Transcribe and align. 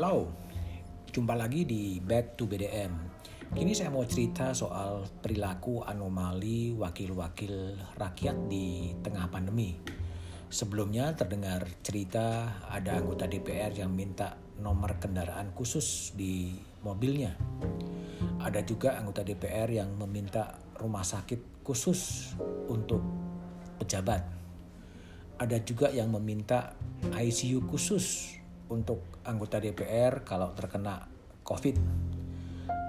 Halo, 0.00 0.32
jumpa 1.12 1.36
lagi 1.36 1.68
di 1.68 2.00
Back 2.00 2.40
to 2.40 2.48
BDM. 2.48 2.88
Kini 3.52 3.76
saya 3.76 3.92
mau 3.92 4.00
cerita 4.08 4.56
soal 4.56 5.04
perilaku 5.20 5.84
anomali 5.84 6.72
wakil-wakil 6.72 7.76
rakyat 8.00 8.48
di 8.48 8.96
tengah 9.04 9.28
pandemi. 9.28 9.76
Sebelumnya 10.48 11.12
terdengar 11.12 11.68
cerita 11.84 12.48
ada 12.72 12.96
anggota 12.96 13.28
DPR 13.28 13.76
yang 13.76 13.92
minta 13.92 14.40
nomor 14.56 14.96
kendaraan 14.96 15.52
khusus 15.52 16.16
di 16.16 16.56
mobilnya. 16.80 17.36
Ada 18.40 18.64
juga 18.64 18.96
anggota 18.96 19.20
DPR 19.20 19.68
yang 19.68 20.00
meminta 20.00 20.64
rumah 20.80 21.04
sakit 21.04 21.60
khusus 21.60 22.32
untuk 22.72 23.04
pejabat. 23.76 24.24
Ada 25.36 25.60
juga 25.60 25.92
yang 25.92 26.08
meminta 26.08 26.72
ICU 27.12 27.68
khusus 27.68 28.39
untuk 28.70 29.20
anggota 29.26 29.58
DPR 29.58 30.22
kalau 30.22 30.54
terkena 30.54 31.04
COVID. 31.42 31.76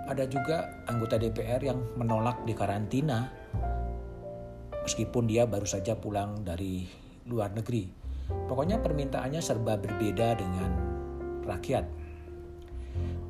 Ada 0.07 0.29
juga 0.29 0.85
anggota 0.85 1.17
DPR 1.17 1.61
yang 1.61 1.79
menolak 1.97 2.45
dikarantina 2.45 3.31
meskipun 4.81 5.29
dia 5.29 5.45
baru 5.45 5.65
saja 5.65 5.97
pulang 5.97 6.41
dari 6.41 6.85
luar 7.29 7.53
negeri. 7.53 7.89
Pokoknya 8.47 8.81
permintaannya 8.81 9.41
serba 9.43 9.77
berbeda 9.77 10.27
dengan 10.37 10.71
rakyat. 11.45 11.85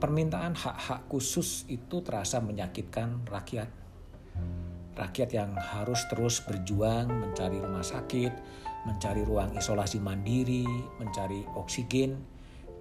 Permintaan 0.02 0.58
hak-hak 0.58 1.06
khusus 1.06 1.70
itu 1.70 2.02
terasa 2.02 2.42
menyakitkan 2.42 3.22
rakyat. 3.30 3.70
Rakyat 4.98 5.30
yang 5.31 5.54
harus 5.54 6.02
terus 6.09 6.42
berjuang 6.42 7.08
mencari 7.08 7.62
rumah 7.62 7.86
sakit, 7.86 8.34
mencari 8.90 9.22
ruang 9.22 9.54
isolasi 9.54 10.02
mandiri, 10.02 10.66
mencari 10.98 11.45
oksigen, 11.54 12.18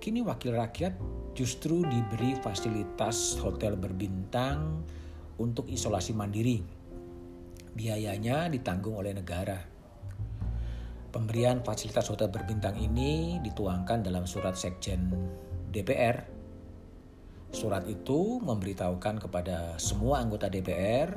Kini 0.01 0.25
wakil 0.25 0.57
rakyat 0.57 0.97
justru 1.37 1.85
diberi 1.85 2.33
fasilitas 2.41 3.37
hotel 3.37 3.77
berbintang 3.77 4.81
untuk 5.37 5.69
isolasi 5.69 6.17
mandiri. 6.17 6.65
Biayanya 7.77 8.49
ditanggung 8.49 8.97
oleh 8.97 9.13
negara. 9.13 9.61
Pemberian 11.13 11.61
fasilitas 11.61 12.09
hotel 12.09 12.33
berbintang 12.33 12.81
ini 12.81 13.45
dituangkan 13.45 14.01
dalam 14.01 14.25
surat 14.25 14.57
Sekjen 14.57 15.13
DPR. 15.69 16.25
Surat 17.53 17.85
itu 17.85 18.41
memberitahukan 18.41 19.21
kepada 19.21 19.77
semua 19.77 20.25
anggota 20.25 20.49
DPR 20.49 21.13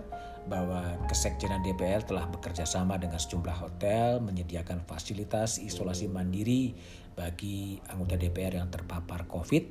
bahwa 0.48 1.00
Kesekjenan 1.08 1.64
DPR 1.64 2.04
telah 2.04 2.28
bekerja 2.28 2.68
sama 2.68 3.00
dengan 3.00 3.20
sejumlah 3.20 3.58
hotel 3.64 4.20
menyediakan 4.20 4.84
fasilitas 4.84 5.60
isolasi 5.60 6.12
mandiri 6.12 6.76
bagi 7.16 7.80
anggota 7.88 8.20
DPR 8.20 8.60
yang 8.60 8.68
terpapar 8.68 9.30
COVID, 9.30 9.64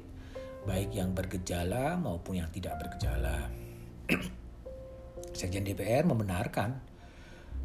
baik 0.65 0.95
yang 0.95 1.13
bergejala 1.13 1.99
maupun 1.99 2.41
yang 2.41 2.49
tidak 2.49 2.79
bergejala. 2.81 3.51
Sekjen 5.39 5.65
DPR 5.65 6.05
membenarkan 6.05 6.81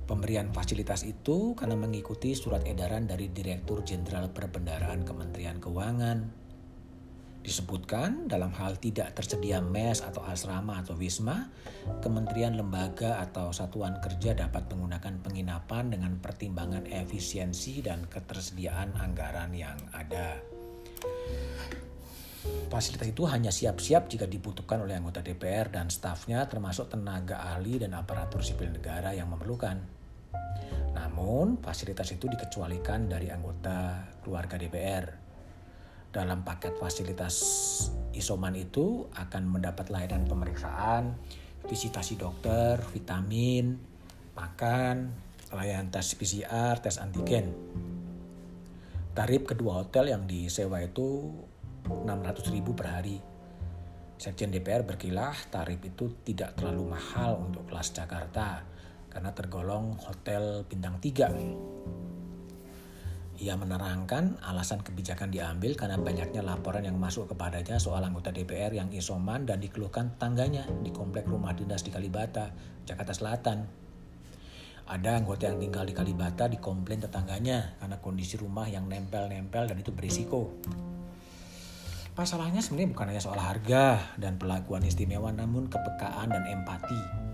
pemberian 0.08 0.50
fasilitas 0.56 1.04
itu 1.04 1.54
karena 1.54 1.76
mengikuti 1.76 2.32
surat 2.32 2.64
edaran 2.64 3.06
dari 3.06 3.28
Direktur 3.28 3.84
Jenderal 3.84 4.32
Perbendaraan 4.32 5.04
Kementerian 5.04 5.60
Keuangan 5.60 6.47
Disebutkan 7.48 8.28
dalam 8.28 8.52
hal 8.60 8.76
tidak 8.76 9.16
tersedia 9.16 9.64
mes 9.64 10.04
atau 10.04 10.20
asrama 10.28 10.84
atau 10.84 11.00
wisma, 11.00 11.48
kementerian 12.04 12.60
lembaga 12.60 13.24
atau 13.24 13.56
satuan 13.56 14.04
kerja 14.04 14.36
dapat 14.36 14.68
menggunakan 14.68 15.24
penginapan 15.24 15.88
dengan 15.88 16.20
pertimbangan 16.20 16.84
efisiensi 16.92 17.80
dan 17.80 18.04
ketersediaan 18.12 19.00
anggaran 19.00 19.56
yang 19.56 19.80
ada. 19.96 20.44
Fasilitas 22.68 23.16
itu 23.16 23.24
hanya 23.32 23.48
siap-siap 23.48 24.12
jika 24.12 24.28
dibutuhkan 24.28 24.84
oleh 24.84 25.00
anggota 25.00 25.24
DPR 25.24 25.72
dan 25.72 25.88
stafnya 25.88 26.44
termasuk 26.52 26.92
tenaga 26.92 27.48
ahli 27.56 27.80
dan 27.80 27.96
aparatur 27.96 28.44
sipil 28.44 28.76
negara 28.76 29.16
yang 29.16 29.32
memerlukan. 29.32 29.80
Namun, 31.00 31.64
fasilitas 31.64 32.12
itu 32.12 32.28
dikecualikan 32.28 33.08
dari 33.08 33.32
anggota 33.32 34.04
keluarga 34.20 34.60
DPR 34.60 35.27
dalam 36.18 36.42
paket 36.42 36.74
fasilitas 36.82 37.38
isoman 38.18 38.58
itu 38.58 39.06
akan 39.14 39.46
mendapat 39.46 39.94
layanan 39.94 40.26
pemeriksaan, 40.26 41.14
visitasi 41.70 42.18
dokter, 42.18 42.82
vitamin, 42.90 43.78
makan, 44.34 45.14
layanan 45.54 45.94
tes 45.94 46.18
PCR, 46.18 46.82
tes 46.82 46.98
antigen. 46.98 47.54
Tarif 49.14 49.46
kedua 49.46 49.86
hotel 49.86 50.10
yang 50.10 50.26
disewa 50.26 50.82
itu 50.82 51.30
600 51.86 52.50
ribu 52.50 52.74
per 52.74 52.98
hari. 52.98 53.22
Sekjen 54.18 54.50
DPR 54.50 54.82
berkilah 54.82 55.38
tarif 55.54 55.78
itu 55.86 56.10
tidak 56.26 56.58
terlalu 56.58 56.98
mahal 56.98 57.38
untuk 57.46 57.70
kelas 57.70 57.94
Jakarta 57.94 58.66
karena 59.14 59.30
tergolong 59.38 59.94
hotel 60.02 60.66
bintang 60.66 60.98
3. 60.98 62.07
Ia 63.38 63.54
menerangkan 63.54 64.42
alasan 64.42 64.82
kebijakan 64.82 65.30
diambil 65.30 65.78
karena 65.78 66.02
banyaknya 66.02 66.42
laporan 66.42 66.82
yang 66.82 66.98
masuk 66.98 67.30
kepadanya 67.30 67.78
soal 67.78 68.02
anggota 68.02 68.34
DPR 68.34 68.74
yang 68.74 68.90
isoman 68.90 69.46
dan 69.46 69.62
dikeluhkan 69.62 70.18
tangganya 70.18 70.66
di 70.82 70.90
komplek 70.90 71.30
rumah 71.30 71.54
dinas 71.54 71.86
di 71.86 71.94
Kalibata, 71.94 72.50
Jakarta 72.90 73.14
Selatan. 73.14 73.70
Ada 74.90 75.22
anggota 75.22 75.54
yang 75.54 75.62
tinggal 75.62 75.86
di 75.86 75.94
Kalibata 75.94 76.50
dikomplain 76.50 76.98
tetangganya 76.98 77.78
karena 77.78 78.02
kondisi 78.02 78.42
rumah 78.42 78.66
yang 78.66 78.90
nempel-nempel 78.90 79.70
dan 79.70 79.78
itu 79.78 79.94
berisiko. 79.94 80.58
Masalahnya 82.18 82.66
sebenarnya 82.66 82.90
bukan 82.98 83.08
hanya 83.14 83.22
soal 83.22 83.38
harga 83.38 84.18
dan 84.18 84.42
pelakuan 84.42 84.82
istimewa 84.82 85.30
namun 85.30 85.70
kepekaan 85.70 86.34
dan 86.34 86.42
empati 86.50 87.28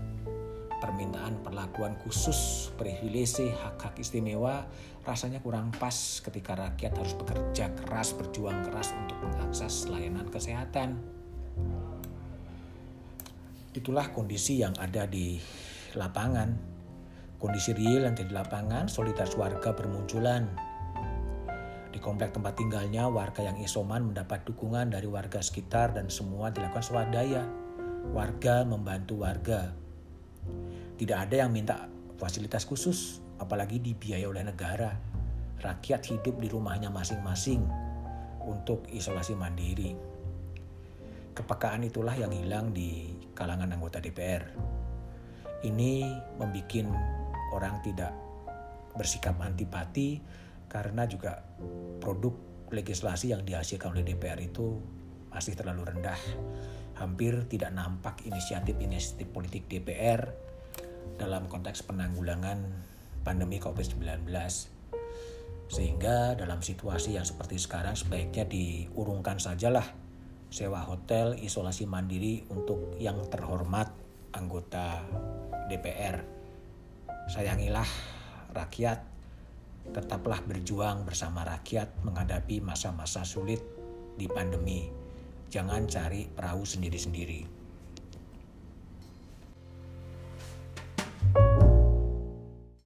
permintaan 0.84 1.40
perlakuan 1.40 1.96
khusus, 2.04 2.68
privilege, 2.76 3.48
hak-hak 3.56 3.96
istimewa 3.96 4.68
rasanya 5.04 5.40
kurang 5.40 5.72
pas 5.72 6.20
ketika 6.20 6.52
rakyat 6.52 6.92
harus 6.92 7.16
bekerja 7.16 7.72
keras, 7.72 8.12
berjuang 8.12 8.60
keras 8.68 8.92
untuk 8.92 9.16
mengakses 9.24 9.88
layanan 9.88 10.28
kesehatan. 10.28 11.00
Itulah 13.72 14.12
kondisi 14.12 14.60
yang 14.60 14.76
ada 14.76 15.08
di 15.08 15.40
lapangan. 15.96 16.76
Kondisi 17.40 17.76
real 17.76 18.08
yang 18.08 18.16
di 18.16 18.24
lapangan, 18.28 18.88
solidaritas 18.88 19.36
warga 19.40 19.72
bermunculan. 19.72 20.48
Di 21.92 22.00
komplek 22.00 22.32
tempat 22.32 22.56
tinggalnya, 22.56 23.08
warga 23.08 23.44
yang 23.44 23.60
isoman 23.60 24.12
mendapat 24.12 24.44
dukungan 24.48 24.92
dari 24.92 25.04
warga 25.08 25.44
sekitar 25.44 25.92
dan 25.92 26.08
semua 26.08 26.48
dilakukan 26.48 26.84
swadaya. 26.84 27.44
Warga 28.16 28.64
membantu 28.64 29.20
warga, 29.24 29.83
tidak 30.94 31.28
ada 31.28 31.46
yang 31.46 31.50
minta 31.50 31.90
fasilitas 32.18 32.62
khusus, 32.62 33.18
apalagi 33.42 33.82
dibiayai 33.82 34.26
oleh 34.30 34.46
negara. 34.46 34.94
Rakyat 35.58 36.06
hidup 36.12 36.38
di 36.38 36.52
rumahnya 36.52 36.92
masing-masing 36.92 37.64
untuk 38.44 38.84
isolasi 38.92 39.32
mandiri. 39.34 39.96
Kepekaan 41.34 41.82
itulah 41.82 42.14
yang 42.14 42.30
hilang 42.30 42.70
di 42.70 43.10
kalangan 43.34 43.72
anggota 43.74 43.98
DPR. 43.98 44.44
Ini 45.64 45.92
membuat 46.38 46.86
orang 47.56 47.80
tidak 47.80 48.12
bersikap 48.94 49.34
antipati 49.42 50.22
karena 50.70 51.08
juga 51.10 51.42
produk 51.98 52.34
legislasi 52.70 53.34
yang 53.34 53.42
dihasilkan 53.42 53.90
oleh 53.94 54.06
DPR 54.06 54.38
itu 54.38 54.78
masih 55.34 55.58
terlalu 55.58 55.90
rendah. 55.90 56.18
Hampir 56.94 57.50
tidak 57.50 57.74
nampak 57.74 58.22
inisiatif-inisiatif 58.22 59.26
politik 59.34 59.66
DPR 59.66 60.30
dalam 61.16 61.46
konteks 61.46 61.86
penanggulangan 61.86 62.58
pandemi 63.24 63.58
COVID-19. 63.58 64.28
Sehingga 65.70 66.36
dalam 66.36 66.60
situasi 66.60 67.16
yang 67.16 67.24
seperti 67.24 67.56
sekarang 67.56 67.96
sebaiknya 67.96 68.44
diurungkan 68.44 69.40
sajalah 69.40 69.84
sewa 70.52 70.86
hotel 70.86 71.34
isolasi 71.40 71.88
mandiri 71.88 72.46
untuk 72.52 72.94
yang 73.02 73.18
terhormat 73.26 73.90
anggota 74.36 75.02
DPR. 75.66 76.22
Sayangilah 77.26 77.88
rakyat, 78.52 79.02
tetaplah 79.90 80.44
berjuang 80.44 81.02
bersama 81.08 81.42
rakyat 81.42 82.04
menghadapi 82.04 82.60
masa-masa 82.60 83.24
sulit 83.24 83.58
di 84.14 84.30
pandemi. 84.30 84.86
Jangan 85.50 85.90
cari 85.90 86.28
perahu 86.28 86.62
sendiri-sendiri. 86.62 87.63